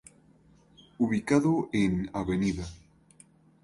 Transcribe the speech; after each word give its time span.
Ubicado 0.97 1.69
en 1.73 2.09
Av. 2.13 2.29